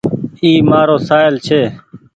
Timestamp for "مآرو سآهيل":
0.69-1.35